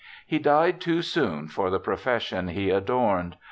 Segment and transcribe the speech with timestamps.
[0.25, 3.35] He died too soon for the profession he adorned.